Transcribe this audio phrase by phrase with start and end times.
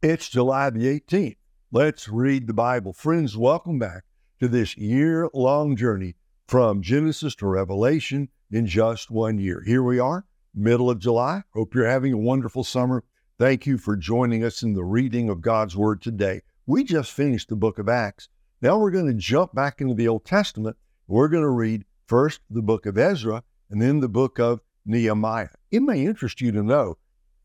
[0.00, 1.38] It's July the 18th.
[1.72, 2.92] Let's read the Bible.
[2.92, 4.04] Friends, welcome back
[4.38, 6.14] to this year long journey
[6.46, 9.60] from Genesis to Revelation in just one year.
[9.66, 10.24] Here we are,
[10.54, 11.42] middle of July.
[11.52, 13.02] Hope you're having a wonderful summer.
[13.40, 16.42] Thank you for joining us in the reading of God's Word today.
[16.64, 18.28] We just finished the book of Acts.
[18.62, 20.76] Now we're going to jump back into the Old Testament.
[21.08, 25.48] We're going to read first the book of Ezra and then the book of Nehemiah.
[25.72, 26.98] It may interest you to know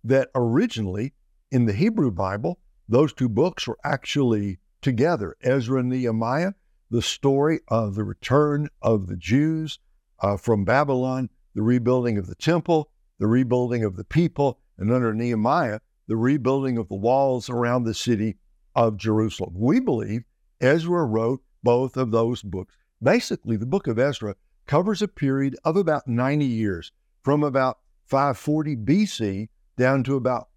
[0.04, 1.14] that originally
[1.54, 2.58] in the Hebrew Bible,
[2.90, 6.54] those two books were actually together Ezra and Nehemiah,
[6.90, 9.78] the story of the return of the Jews
[10.20, 12.90] uh, from Babylon, the rebuilding of the temple,
[13.20, 17.94] the rebuilding of the people, and under Nehemiah, the rebuilding of the walls around the
[17.94, 18.36] city
[18.74, 19.54] of Jerusalem.
[19.56, 20.24] We believe
[20.60, 22.74] Ezra wrote both of those books.
[23.02, 24.36] Basically, the book of Ezra
[24.66, 26.92] covers a period of about 90 years,
[27.22, 27.78] from about
[28.08, 30.48] 540 BC down to about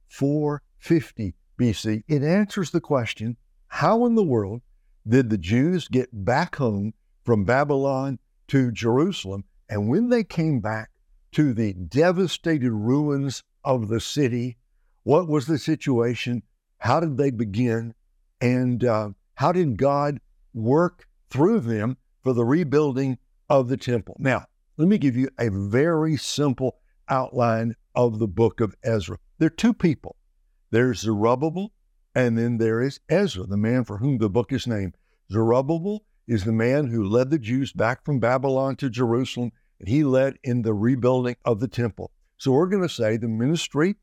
[0.86, 2.04] 450 BC.
[2.06, 3.36] It answers the question
[3.66, 4.62] how in the world
[5.06, 9.44] did the Jews get back home from Babylon to Jerusalem?
[9.68, 10.90] And when they came back
[11.32, 14.58] to the devastated ruins of the city,
[15.02, 16.44] what was the situation?
[16.78, 17.92] How did they begin?
[18.40, 20.20] And uh, how did God
[20.54, 24.16] work through them for the rebuilding of the temple?
[24.20, 26.78] Now, let me give you a very simple
[27.08, 29.18] outline of the book of Ezra.
[29.38, 30.16] There are two people
[30.76, 31.72] there's Zerubbabel,
[32.14, 34.94] and then there is Ezra, the man for whom the book is named.
[35.32, 40.04] Zerubbabel is the man who led the Jews back from Babylon to Jerusalem, and he
[40.04, 42.10] led in the rebuilding of the temple.
[42.36, 43.96] So we're going to say the ministry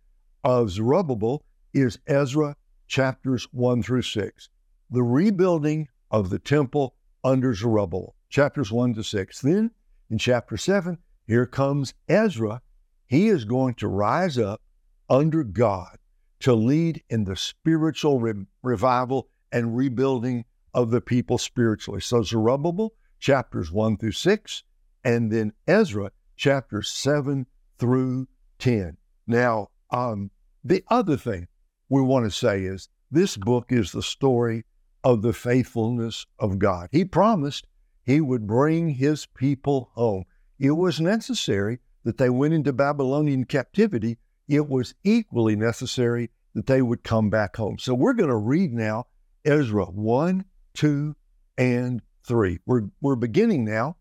[0.43, 2.55] of Zerubbabel is Ezra
[2.87, 4.49] chapters 1 through 6.
[4.89, 9.41] The rebuilding of the temple under Zerubbabel, chapters 1 to 6.
[9.41, 9.69] Then
[10.09, 12.63] in chapter 7, here comes Ezra.
[13.05, 14.59] He is going to rise up
[15.07, 15.99] under God
[16.43, 22.01] to lead in the spiritual re- revival and rebuilding of the people spiritually.
[22.01, 24.63] So, Zerubbabel, chapters 1 through 6,
[25.05, 27.45] and then Ezra, chapters 7
[27.79, 28.27] through
[28.59, 28.97] 10.
[29.25, 30.31] Now, um,
[30.63, 31.47] the other thing
[31.87, 34.65] we want to say is this book is the story
[35.03, 36.89] of the faithfulness of God.
[36.91, 37.67] He promised
[38.05, 40.25] he would bring his people home.
[40.59, 44.17] It was necessary that they went into Babylonian captivity
[44.47, 47.77] it was equally necessary that they would come back home.
[47.79, 49.07] So we're going to read now
[49.45, 50.45] Ezra 1,
[50.75, 51.15] 2,
[51.57, 52.59] and 3.
[52.65, 53.97] We're, we're beginning now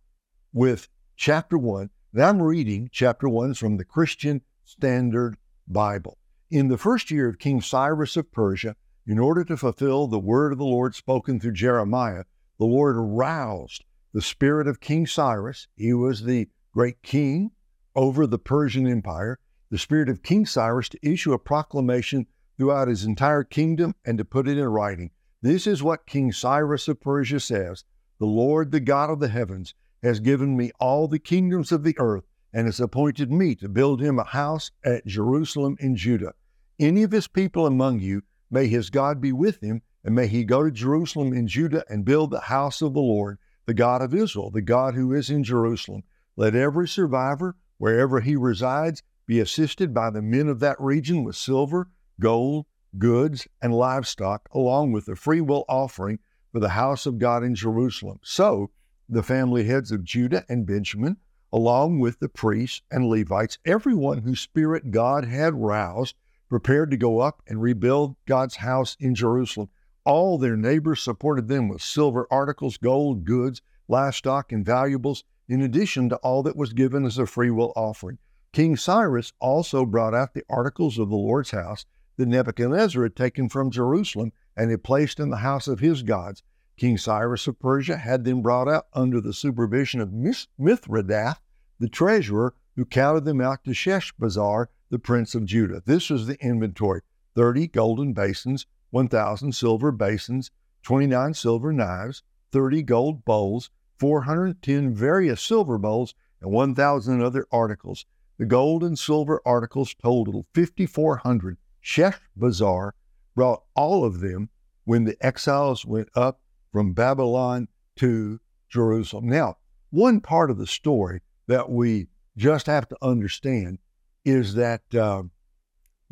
[0.52, 1.90] with chapter 1.
[2.14, 5.36] And I'm reading chapter 1 from the Christian Standard
[5.66, 6.18] Bible.
[6.50, 8.76] In the first year of King Cyrus of Persia,
[9.06, 12.24] in order to fulfill the word of the Lord spoken through Jeremiah,
[12.58, 15.66] the Lord aroused the spirit of King Cyrus.
[15.74, 17.52] He was the great king
[17.94, 19.38] over the Persian Empire
[19.72, 22.26] the spirit of King Cyrus to issue a proclamation
[22.58, 25.10] throughout his entire kingdom and to put it in writing.
[25.40, 27.82] This is what King Cyrus of Persia says
[28.18, 31.96] The Lord, the God of the heavens, has given me all the kingdoms of the
[31.98, 36.34] earth and has appointed me to build him a house at Jerusalem in Judah.
[36.78, 40.44] Any of his people among you, may his God be with him, and may he
[40.44, 44.12] go to Jerusalem in Judah and build the house of the Lord, the God of
[44.12, 46.02] Israel, the God who is in Jerusalem.
[46.36, 51.36] Let every survivor, wherever he resides, be assisted by the men of that region with
[51.36, 51.88] silver,
[52.20, 52.66] gold,
[52.98, 56.18] goods, and livestock, along with the freewill offering
[56.52, 58.18] for the house of God in Jerusalem.
[58.22, 58.70] So
[59.08, 61.16] the family heads of Judah and Benjamin,
[61.52, 66.16] along with the priests and Levites, everyone whose spirit God had roused,
[66.48, 69.68] prepared to go up and rebuild God's house in Jerusalem.
[70.04, 76.08] All their neighbors supported them with silver articles, gold, goods, livestock, and valuables, in addition
[76.08, 78.18] to all that was given as a freewill offering.
[78.52, 81.86] King Cyrus also brought out the articles of the Lord's house
[82.18, 86.42] that Nebuchadnezzar had taken from Jerusalem and had placed in the house of his gods.
[86.76, 91.40] King Cyrus of Persia had them brought out under the supervision of Mithredath,
[91.78, 95.82] the treasurer, who counted them out to Sheshbazzar, the prince of Judah.
[95.86, 97.00] This was the inventory
[97.34, 100.50] 30 golden basins, 1,000 silver basins,
[100.82, 108.04] 29 silver knives, 30 gold bowls, 410 various silver bowls, and 1,000 other articles.
[108.42, 111.58] The gold and silver articles totaled 5,400.
[111.80, 112.90] Sheshbazzar
[113.36, 114.50] brought all of them
[114.82, 116.40] when the exiles went up
[116.72, 117.68] from Babylon
[117.98, 119.28] to Jerusalem.
[119.28, 119.58] Now,
[119.90, 123.78] one part of the story that we just have to understand
[124.24, 125.22] is that uh,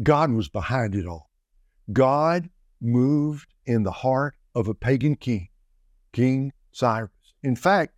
[0.00, 1.32] God was behind it all.
[1.92, 2.48] God
[2.80, 5.48] moved in the heart of a pagan king,
[6.12, 7.10] King Cyrus.
[7.42, 7.92] In fact,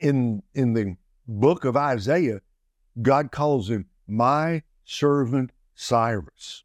[0.00, 0.96] in, in the
[1.28, 2.40] book of Isaiah,
[3.00, 6.64] God calls him my servant Cyrus.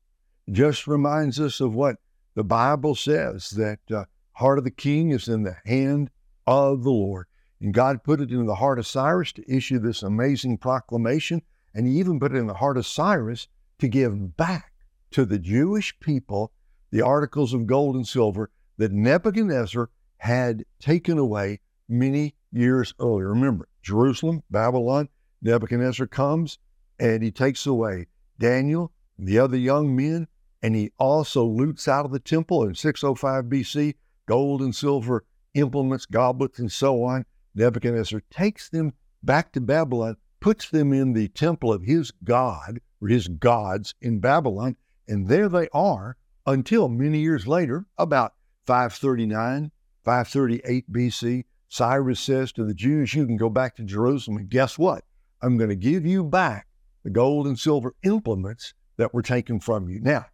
[0.52, 1.98] Just reminds us of what
[2.36, 6.12] The Bible says that uh, heart of the king is in the hand
[6.46, 7.28] of the Lord.
[7.60, 11.42] And God put it in the heart of Cyrus to issue this amazing proclamation.
[11.74, 13.48] And he even put it in the heart of Cyrus
[13.80, 14.74] to give back
[15.12, 16.52] to the Jewish people
[16.92, 21.60] the articles of gold and silver that Nebuchadnezzar had taken away
[21.90, 23.30] many years earlier.
[23.30, 25.10] Remember, Jerusalem, Babylon,
[25.42, 26.58] Nebuchadnezzar comes
[27.00, 28.08] and he takes away
[28.40, 30.28] Daniel and the other young men,
[30.62, 33.96] and he also loots out of the temple in 605 BC
[34.26, 35.24] gold and silver
[35.54, 37.26] implements, goblets, and so on.
[37.56, 38.94] Nebuchadnezzar takes them
[39.24, 44.20] back to Babylon, puts them in the temple of his god or his gods in
[44.20, 44.76] Babylon,
[45.08, 48.34] and there they are until many years later, about
[48.66, 49.72] 539,
[50.04, 54.78] 538 BC, Cyrus says to the Jews, You can go back to Jerusalem, and guess
[54.78, 55.04] what?
[55.42, 56.68] I'm going to give you back
[57.04, 60.00] the gold and silver implements that were taken from you.
[60.02, 60.26] Now,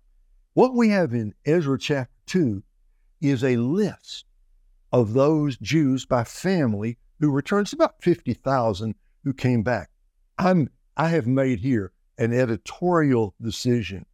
[0.54, 2.64] what we have in Ezra chapter 2
[3.22, 4.26] is a list
[4.92, 7.66] of those Jews by family who returned.
[7.66, 9.90] It's about 50,000 who came back.
[10.38, 14.06] I'm, I have made here an editorial decision.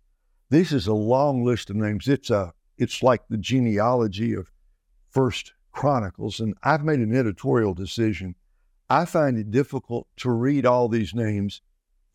[0.49, 2.07] This is a long list of names.
[2.07, 4.51] It's, a, it's like the genealogy of
[5.11, 8.35] First Chronicles, and I've made an editorial decision.
[8.89, 11.61] I find it difficult to read all these names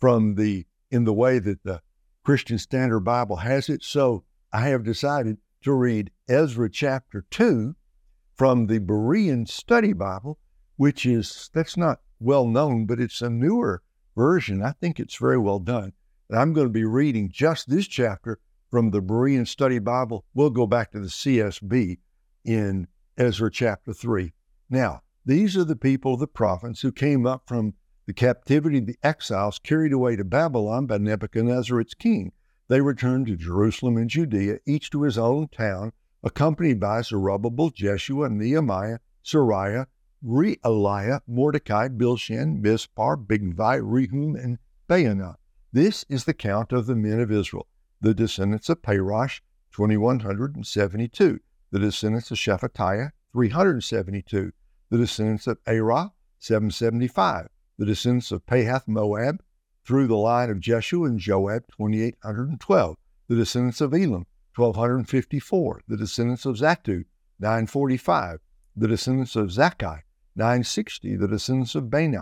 [0.00, 1.80] from the in the way that the
[2.24, 3.82] Christian Standard Bible has it.
[3.82, 7.74] So I have decided to read Ezra chapter 2
[8.34, 10.38] from the Berean Study Bible,
[10.76, 13.82] which is, that's not well known, but it's a newer
[14.16, 14.62] version.
[14.62, 15.92] I think it's very well done.
[16.28, 18.38] And I'm going to be reading just this chapter
[18.70, 20.24] from the Berean Study Bible.
[20.34, 21.98] We'll go back to the CSB
[22.44, 24.32] in Ezra chapter 3.
[24.70, 27.74] Now, these are the people of the province who came up from
[28.06, 32.32] the captivity of the exiles carried away to Babylon by Nebuchadnezzar its king.
[32.68, 35.92] They returned to Jerusalem and Judea, each to his own town,
[36.22, 39.86] accompanied by Zerubbabel, Jeshua, Nehemiah, Seraiah,
[40.22, 45.36] Reelaiah, Mordecai, Bilshan, Mispar, Bigvai, Rehum, and Baanah.
[45.72, 47.66] This is the count of the men of Israel,
[48.00, 49.40] the descendants of Parosh,
[49.72, 54.52] 2172, the descendants of Shephatiah, 372,
[54.94, 57.48] the descendants of Arah, 775,
[57.78, 59.42] the descendants of Pahath Moab,
[59.84, 62.96] through the line of Jeshua and Joab, 2812,
[63.26, 64.24] the descendants of Elam,
[64.54, 67.06] 1254, the descendants of Zattu,
[67.40, 68.38] 945,
[68.76, 70.02] the descendants of Zaccai,
[70.36, 72.16] 960, the descendants of Bani,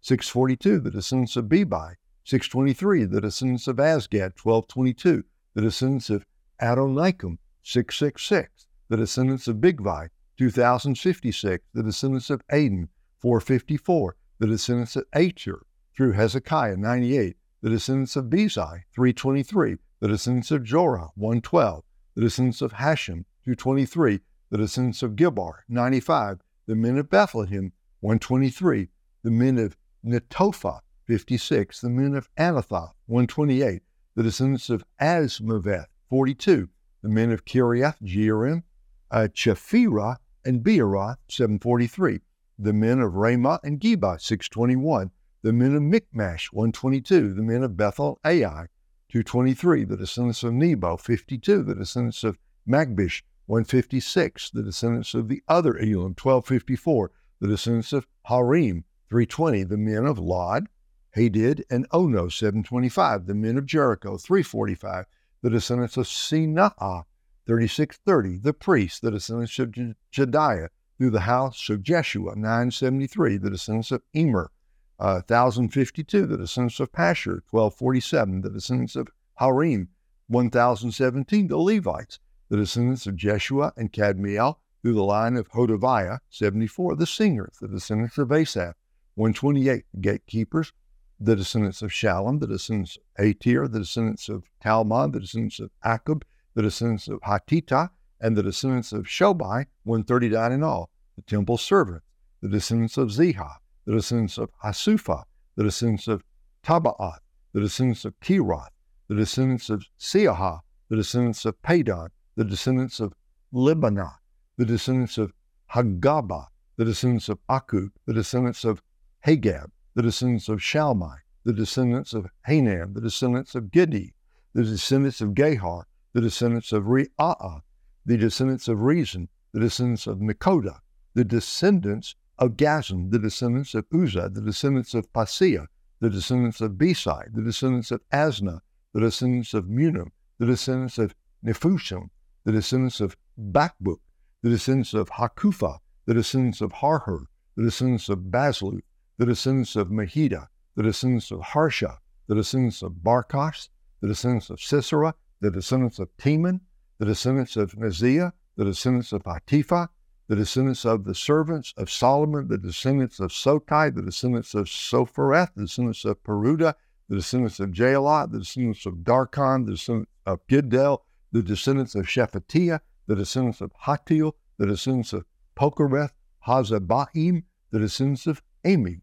[0.00, 1.94] 642, the descendants of Bebai,
[2.24, 5.22] 623, the descendants of Azgad, 1222,
[5.54, 6.26] the descendants of
[6.60, 10.08] Adonikam, 666, the descendants of Bigvai,
[10.38, 12.88] 2056, the descendants of Adin,
[13.20, 15.60] 454, the descendants of Acher
[15.96, 21.82] through Hezekiah, 98, the descendants of Bezai, 323, the descendants of Jorah, 112,
[22.14, 28.88] the descendants of Hashem, 223, the descendants of Gibbar, 95, the men of Bethlehem, 123,
[29.22, 33.82] the men of Netophah, 56, the men of Anathoth, 128,
[34.14, 36.68] the descendants of Azmaveth, 42,
[37.02, 38.62] the men of Kiriath, Jearim,
[39.10, 42.20] uh, Chephirah, and Beeroth, 743,
[42.58, 45.10] the men of Ramah and Geba, 621,
[45.42, 48.68] the men of Michmash, 122, the men of Bethel Ai,
[49.08, 55.42] 223, the descendants of Nebo, 52, the descendants of Magbish, 156, the descendants of the
[55.48, 60.68] other Elam, 1254, the descendants of Harim, 320, the men of Lod,
[61.16, 65.06] Hadid, and Ono, 725, the men of Jericho, 345,
[65.42, 67.04] the descendants of Senaah,
[67.46, 69.72] 3630, the priests, the descendants of
[70.12, 74.50] Jedaiah, through the house of Jeshua, 973, the descendants of Immer,
[74.98, 79.88] uh, 1052, the descendants of Pashhur, 1247, the descendants of Harim,
[80.28, 86.96] 1017, the Levites, the descendants of Jeshua and Kadmiel, through the line of Hodaviah, 74,
[86.96, 88.74] the singers, the descendants of Asaph,
[89.14, 90.72] 128, the gatekeepers,
[91.18, 95.70] the descendants of Shallum, the descendants of Ater, the descendants of Talmon, the descendants of
[95.84, 96.22] Akub,
[96.56, 102.06] the descendants of Hatita, and the descendants of Shobai, 139 in all, the temple servants,
[102.40, 106.24] the descendants of Ziha, the descendants of Hasupha, the descendants of
[106.64, 107.18] Tabbaoth,
[107.52, 108.70] the descendants of Kiroth,
[109.08, 113.12] the descendants of Siaha, the descendants of Padon, the descendants of
[113.52, 114.14] Lebanah,
[114.56, 115.34] the descendants of
[115.72, 116.46] Hagabah,
[116.76, 118.82] the descendants of Akub, the descendants of
[119.26, 124.14] Hagab, the descendants of Shalmai, the descendants of Hanam, the descendants of Gedi,
[124.54, 125.84] the descendants of Gahar,
[126.16, 127.60] the descendants of Re'ah,
[128.06, 130.80] the descendants of Rezin, the descendants of Nekoda,
[131.12, 135.66] the descendants of Gazam, the descendants of Uzzah, the descendants of Paseah,
[136.00, 138.60] the descendants of Besai, the descendants of Asna,
[138.94, 142.08] the descendants of Meunim, the descendants of Nephusim,
[142.44, 143.98] the descendants of Bakbuk,
[144.40, 148.80] the descendants of Hakupha, the descendants of Harhur, the descendants of Bazluth,
[149.18, 150.46] the descendants of Mehida,
[150.76, 153.68] the descendants of Harsha, the descendants of Barkos,
[154.00, 156.60] the descendants of Sisera, the descendants of Teman,
[156.98, 159.88] the descendants of Neziah, the descendants of Hatipha,
[160.28, 165.54] the descendants of the servants of Solomon, the descendants of Sotai, the descendants of Sophereth,
[165.54, 166.74] the descendants of Peruda,
[167.08, 172.06] the descendants of Jaalah, the descendants of Darkon, the descendants of Giddel, the descendants of
[172.06, 175.24] Shephatiah, the descendants of Hattil, the descendants of
[175.56, 176.12] Pochereth,
[176.46, 179.02] Hazzebaim, the descendants of Ami.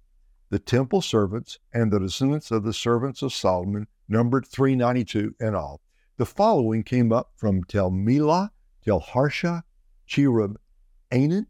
[0.50, 5.82] The temple servants and the descendants of the servants of Solomon numbered 392 in all.
[6.18, 8.52] The following came up from Tel Melah,
[8.86, 9.64] Tel Harsha,
[10.06, 10.60] Cherub
[11.12, 11.48] Anan,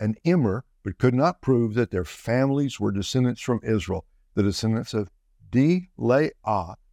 [0.00, 4.94] and Immer, but could not prove that their families were descendants from Israel, the descendants
[4.94, 5.10] of
[5.52, 6.30] Leah,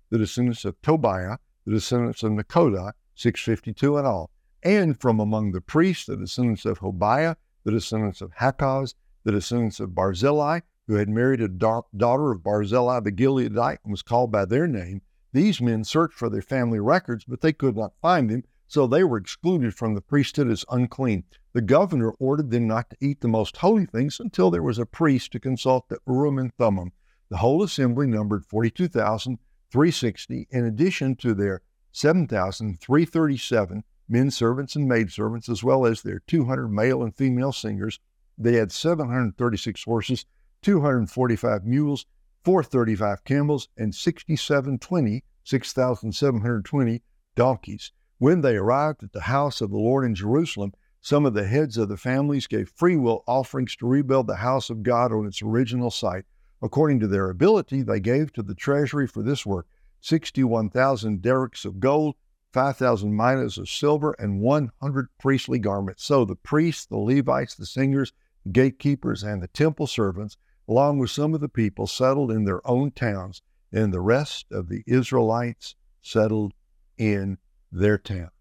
[0.10, 4.30] the descendants of Tobiah, the descendants of Nekoda, 652 in all,
[4.62, 8.94] and from among the priests, the descendants of Hobaiah, the descendants of Hakkoz,
[9.24, 13.92] the descendants of Barzillai, who had married a da- daughter of Barzillai the Gileadite and
[13.92, 15.02] was called by their name.
[15.36, 19.04] These men searched for their family records, but they could not find them, so they
[19.04, 21.26] were excluded from the priesthood as unclean.
[21.52, 24.86] The governor ordered them not to eat the most holy things until there was a
[24.86, 26.94] priest to consult the Urim and Thummim.
[27.28, 31.62] The whole assembly numbered 42,360, in addition to their
[31.92, 38.00] 7,337 men servants and maid servants, as well as their 200 male and female singers.
[38.38, 40.26] They had 736 horses,
[40.62, 42.06] 245 mules,
[42.46, 47.02] 435 camels, and 6720, 6,720
[47.36, 47.92] donkeys.
[48.20, 51.78] When they arrived at the house of the Lord in Jerusalem, some of the heads
[51.78, 55.42] of the families gave free will offerings to rebuild the house of God on its
[55.42, 56.26] original site.
[56.62, 59.68] According to their ability, they gave to the treasury for this work
[60.02, 62.16] 61,000 darics of gold,
[62.54, 66.06] 5,000 minas of silver, and 100 priestly garments.
[66.06, 68.14] So the priests, the Levites, the singers,
[68.52, 72.92] gatekeepers, and the temple servants, along with some of the people, settled in their own
[72.92, 73.42] towns,
[73.72, 76.54] and the rest of the Israelites settled
[76.98, 77.38] in
[77.72, 78.32] their towns.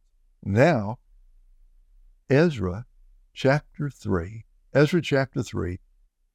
[0.42, 0.98] Now,
[2.30, 2.86] Ezra
[3.32, 5.78] chapter 3, Ezra chapter 3,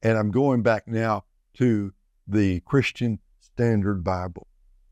[0.02, 1.94] and I'm going back now to
[2.28, 4.48] the Christian Standard Bible.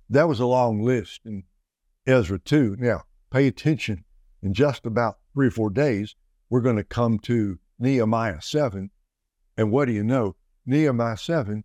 [0.10, 1.44] That was a long list in
[2.06, 2.78] Ezra 2.
[2.80, 4.06] Now, pay attention.
[4.42, 6.16] In just about three or four days,
[6.50, 8.90] we're going to come to Nehemiah 7.
[9.58, 10.36] And what do you know?
[10.68, 11.64] Nehemiah 7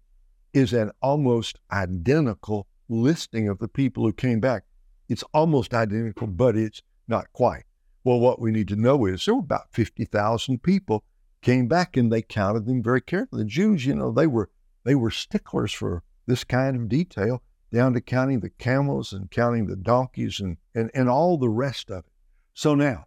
[0.55, 4.65] is an almost identical listing of the people who came back.
[5.09, 7.65] It's almost identical, but it's not quite.
[8.05, 11.05] Well, what we need to know is there were about 50,000 people
[11.43, 13.43] came back and they counted them very carefully.
[13.43, 14.51] The Jews, you know, they were
[14.85, 17.43] they were sticklers for this kind of detail,
[17.73, 21.91] down to counting the camels and counting the donkeys and, and, and all the rest
[21.91, 22.13] of it.
[22.55, 23.07] So now,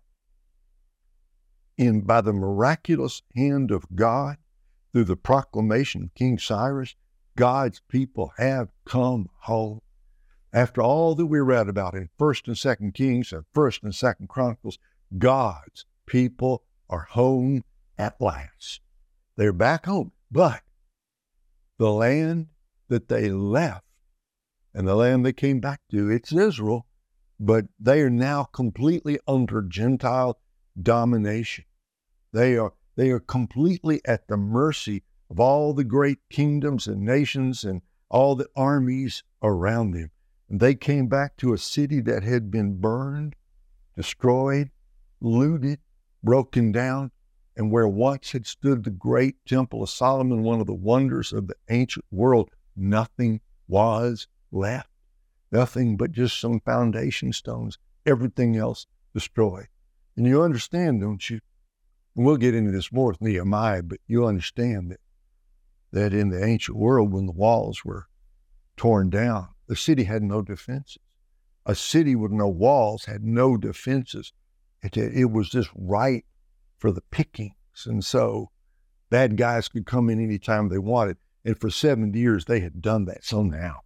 [1.77, 4.37] in by the miraculous hand of God,
[4.95, 6.95] through the proclamation of King Cyrus,
[7.35, 9.81] God's people have come home.
[10.53, 14.29] After all that we read about in First and Second Kings and First and Second
[14.29, 14.79] Chronicles,
[15.17, 17.65] God's people are home
[17.97, 18.79] at last.
[19.35, 20.61] They're back home, but
[21.77, 22.47] the land
[22.87, 23.83] that they left
[24.73, 26.87] and the land they came back to, it's Israel,
[27.37, 30.39] but they are now completely under Gentile
[30.81, 31.65] domination.
[32.31, 37.63] They are they are completely at the mercy of all the great kingdoms and nations
[37.63, 40.11] and all the armies around them.
[40.49, 43.35] And they came back to a city that had been burned,
[43.95, 44.69] destroyed,
[45.19, 45.79] looted,
[46.23, 47.11] broken down,
[47.57, 51.47] and where once had stood the great Temple of Solomon, one of the wonders of
[51.47, 54.89] the ancient world, nothing was left.
[55.51, 59.67] Nothing but just some foundation stones, everything else destroyed.
[60.17, 61.39] And you understand, don't you?
[62.15, 64.99] We'll get into this more with Nehemiah, but you understand that,
[65.91, 68.07] that in the ancient world, when the walls were
[68.77, 70.99] torn down, the city had no defenses.
[71.65, 74.31] A city with no walls had no defenses.
[74.81, 76.23] It, it was just right
[76.77, 77.53] for the pickings.
[77.85, 78.51] And so
[79.09, 81.17] bad guys could come in anytime they wanted.
[81.43, 83.23] And for 70 years, they had done that.
[83.25, 83.81] So now,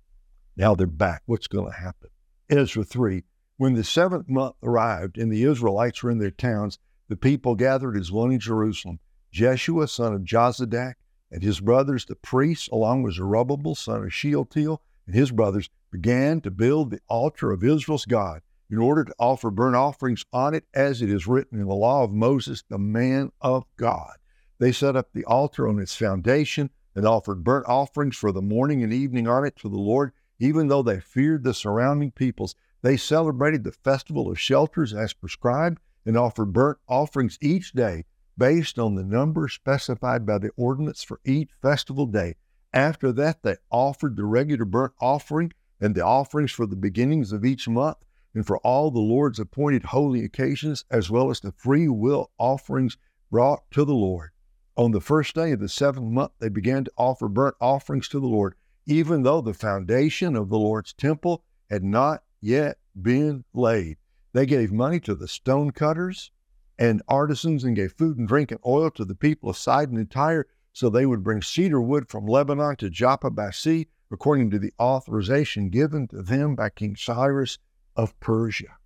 [0.55, 1.23] now they're back.
[1.25, 2.09] What's going to happen?
[2.49, 3.23] Ezra 3.
[3.57, 6.79] When the seventh month arrived and the Israelites were in their towns,
[7.09, 8.99] the people gathered as one in Jerusalem.
[9.31, 10.93] Jeshua, son of Jozadak,
[11.31, 16.39] and his brothers, the priests, along with Zerubbabel, son of Shealtiel, and his brothers began
[16.41, 20.65] to build the altar of Israel's God in order to offer burnt offerings on it
[20.73, 24.13] as it is written in the law of Moses, the man of God.
[24.59, 28.83] They set up the altar on its foundation and offered burnt offerings for the morning
[28.83, 32.55] and evening on it to the Lord, even though they feared the surrounding peoples.
[32.83, 38.03] They celebrated the festival of shelters as prescribed and offered burnt offerings each day
[38.35, 42.33] based on the number specified by the ordinance for each festival day.
[42.73, 47.45] After that, they offered the regular burnt offering and the offerings for the beginnings of
[47.45, 47.97] each month
[48.33, 52.97] and for all the Lord's appointed holy occasions, as well as the free will offerings
[53.29, 54.31] brought to the Lord.
[54.75, 58.19] On the first day of the seventh month, they began to offer burnt offerings to
[58.19, 58.55] the Lord,
[58.87, 63.98] even though the foundation of the Lord's temple had not yet been laid.
[64.33, 66.31] They gave money to the stonecutters
[66.77, 70.09] and artisans and gave food and drink and oil to the people of Sidon and
[70.09, 74.59] Tyre so they would bring cedar wood from Lebanon to Joppa by sea, according to
[74.59, 77.57] the authorization given to them by King Cyrus
[77.95, 78.77] of Persia.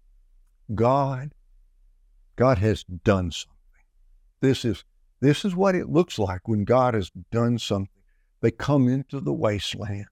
[0.74, 1.34] God,
[2.36, 3.54] God has done something.
[4.42, 4.84] This is
[5.20, 7.90] this is what it looks like when God has done something.
[8.42, 10.08] They come into the wasteland.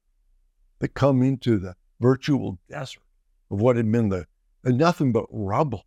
[0.80, 3.04] They come into the virtual desert
[3.50, 4.26] of what had been the
[4.64, 5.86] nothing but rubble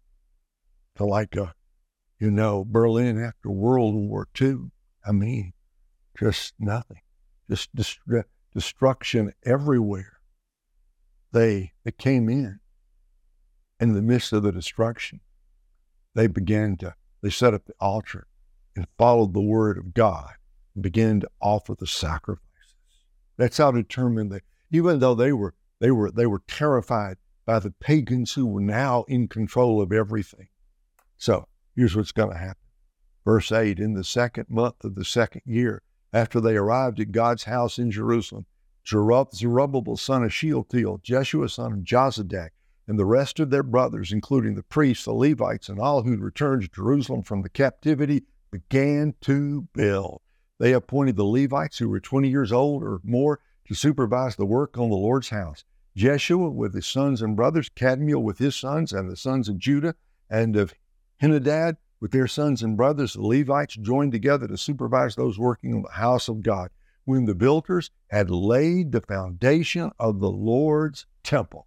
[0.96, 1.54] to like a,
[2.18, 4.70] you know, Berlin after World War II.
[5.06, 5.52] I mean,
[6.18, 7.00] just nothing,
[7.48, 7.98] just dest-
[8.52, 10.18] destruction everywhere.
[11.32, 12.60] They they came in
[13.80, 15.20] in the midst of the destruction.
[16.14, 18.26] They began to they set up the altar
[18.76, 20.34] and followed the word of God
[20.74, 22.74] and began to offer the sacrifices.
[23.36, 24.40] That's how determined they,
[24.70, 29.04] even though they were, they were, they were terrified by the pagans who were now
[29.08, 30.48] in control of everything.
[31.16, 32.62] So here's what's going to happen.
[33.24, 35.82] Verse 8 In the second month of the second year,
[36.12, 38.46] after they arrived at God's house in Jerusalem,
[38.86, 42.50] Zerubbabel son of Shealtiel, Jeshua son of Jozadak,
[42.86, 46.62] and the rest of their brothers, including the priests, the Levites, and all who returned
[46.62, 50.20] to Jerusalem from the captivity, began to build.
[50.58, 54.76] They appointed the Levites, who were 20 years old or more, to supervise the work
[54.76, 55.64] on the Lord's house.
[55.96, 59.94] Jeshua with his sons and brothers, Kadmiel with his sons, and the sons of Judah
[60.28, 60.74] and of
[61.22, 65.82] Henadad with their sons and brothers, the Levites, joined together to supervise those working on
[65.82, 66.70] the house of God.
[67.04, 71.66] When the builders had laid the foundation of the Lord's temple,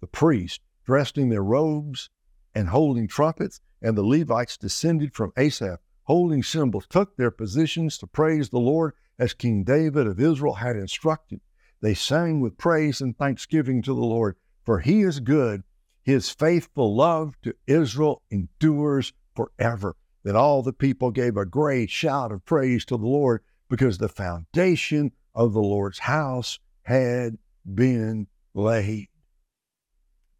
[0.00, 2.10] the priests, dressed in their robes
[2.54, 8.06] and holding trumpets, and the Levites descended from Asaph holding cymbals, took their positions to
[8.06, 11.40] praise the Lord as King David of Israel had instructed.
[11.84, 15.64] They sang with praise and thanksgiving to the Lord, for he is good.
[16.02, 19.94] His faithful love to Israel endures forever.
[20.22, 24.08] Then all the people gave a great shout of praise to the Lord because the
[24.08, 29.08] foundation of the Lord's house had been laid.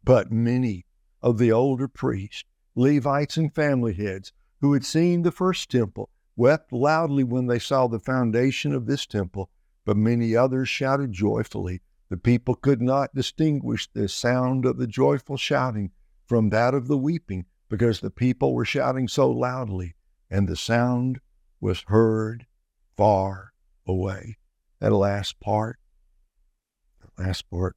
[0.03, 0.87] But many
[1.21, 6.73] of the older priests, Levites, and family heads who had seen the first temple wept
[6.73, 9.51] loudly when they saw the foundation of this temple,
[9.85, 11.81] but many others shouted joyfully.
[12.09, 15.91] The people could not distinguish the sound of the joyful shouting
[16.27, 19.95] from that of the weeping, because the people were shouting so loudly,
[20.29, 21.19] and the sound
[21.59, 22.45] was heard
[22.97, 23.53] far
[23.87, 24.37] away.
[24.79, 25.79] That last part,
[27.17, 27.75] last part,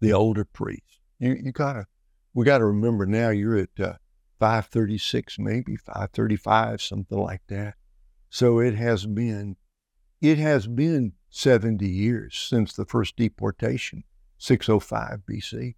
[0.00, 1.00] the older priest.
[1.18, 1.86] You, you gotta,
[2.32, 3.94] we gotta remember now you're at uh,
[4.40, 7.74] 536, maybe 535, something like that.
[8.30, 9.56] So it has been,
[10.24, 14.04] it has been 70 years since the first deportation,
[14.38, 15.74] 605 BC.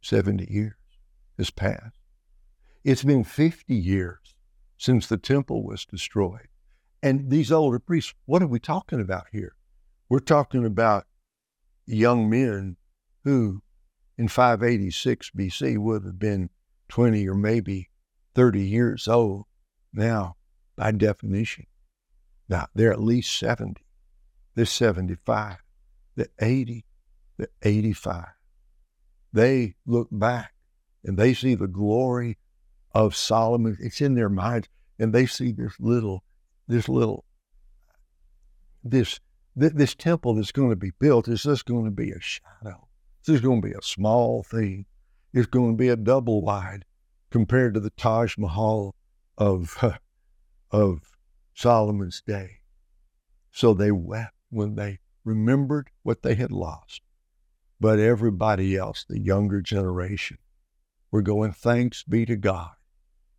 [0.00, 0.74] 70 years
[1.38, 1.94] has passed.
[2.82, 4.34] It's been 50 years
[4.76, 6.48] since the temple was destroyed.
[7.04, 9.54] And these older priests, what are we talking about here?
[10.08, 11.06] We're talking about
[11.86, 12.78] young men
[13.22, 13.62] who
[14.18, 16.50] in 586 BC would have been
[16.88, 17.90] 20 or maybe
[18.34, 19.44] 30 years old
[19.92, 20.34] now,
[20.74, 21.66] by definition.
[22.48, 23.82] Now, they're at least 70.
[24.54, 25.56] They're 75.
[26.16, 26.84] They're 80.
[27.38, 28.26] They're 85.
[29.32, 30.52] They look back
[31.04, 32.38] and they see the glory
[32.94, 33.76] of Solomon.
[33.80, 36.22] It's in their minds, and they see this little,
[36.68, 37.24] this little,
[38.84, 39.18] this
[39.54, 42.88] this temple that's going to be built is just going to be a shadow.
[43.24, 44.86] This is going to be a small thing
[45.32, 46.84] It's going to be a double wide
[47.30, 48.94] compared to the Taj Mahal
[49.38, 49.92] of, uh,
[50.70, 51.11] of
[51.54, 52.60] Solomon's day.
[53.50, 57.02] So they wept when they remembered what they had lost.
[57.80, 60.38] But everybody else, the younger generation,
[61.10, 62.70] were going, Thanks be to God.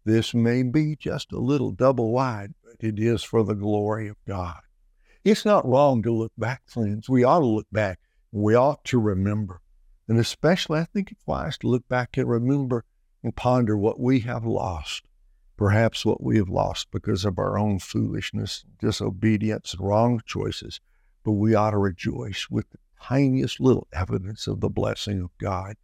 [0.05, 4.17] This may be just a little double wide, but it is for the glory of
[4.27, 4.59] God.
[5.23, 7.09] It's not wrong to look back, friends.
[7.09, 7.99] We ought to look back.
[8.31, 9.61] We ought to remember.
[10.09, 12.83] And especially, I think it's wise to look back and remember
[13.23, 15.03] and ponder what we have lost,
[15.63, 20.81] perhaps what we have lost because of our own foolishness, disobedience, and wrong choices.
[21.23, 25.77] But we ought to rejoice with the tiniest little evidence of the blessing of God.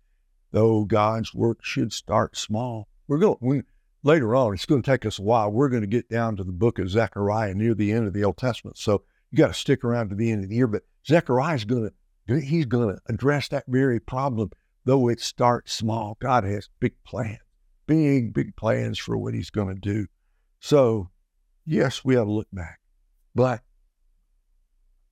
[0.51, 3.63] Though God's work should start small, We're going
[4.03, 4.53] later on.
[4.53, 5.49] It's going to take us a while.
[5.49, 8.25] We're going to get down to the book of Zechariah near the end of the
[8.25, 8.77] Old Testament.
[8.77, 10.67] So you got to stick around to the end of the year.
[10.67, 11.89] But Zechariah is going
[12.27, 14.51] to he's going to address that very problem,
[14.83, 16.17] though it starts small.
[16.19, 17.39] God has big plans,
[17.89, 20.05] big big plans for what He's going to do.
[20.59, 21.09] So
[21.65, 22.79] yes, we have to look back,
[23.33, 23.61] but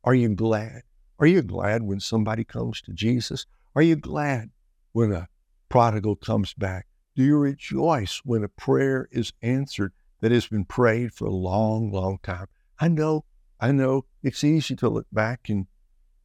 [0.04, 0.84] are you glad?
[1.20, 3.46] Are you glad when somebody comes to Jesus?
[3.76, 4.52] Are you glad
[4.94, 5.28] when a
[5.70, 6.88] prodigal comes back?
[7.16, 11.92] Do you rejoice when a prayer is answered that has been prayed for a long,
[11.92, 12.46] long time?
[12.80, 13.26] I know,
[13.60, 15.66] I know it's easy to look back and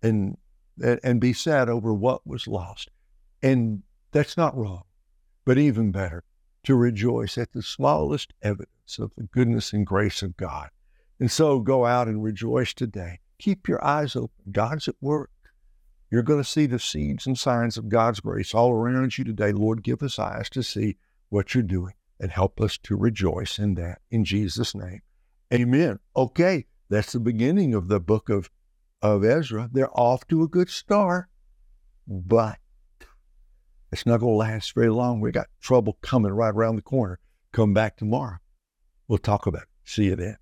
[0.03, 0.37] and
[1.03, 2.91] and be sad over what was lost.
[3.43, 4.83] And that's not wrong.
[5.45, 6.25] But even better,
[6.65, 10.71] to rejoice at the smallest evidence of the goodness and grace of God.
[11.19, 13.21] And so go out and rejoice today.
[13.39, 14.53] Keep your eyes open.
[14.53, 15.31] God's at work.
[16.11, 19.51] You're going to see the seeds and signs of God's grace all around you today.
[19.53, 20.97] Lord, give us eyes to see
[21.31, 24.01] what you're doing and help us to rejoice in that.
[24.11, 25.01] In Jesus' name.
[25.53, 25.99] Amen.
[26.15, 28.51] Okay, that's the beginning of the book of,
[29.01, 29.71] of Ezra.
[29.73, 31.29] They're off to a good start,
[32.07, 32.59] but
[33.93, 35.21] it's not going to last very long.
[35.21, 37.19] We got trouble coming right around the corner.
[37.53, 38.39] Come back tomorrow.
[39.07, 39.69] We'll talk about it.
[39.85, 40.39] See you then.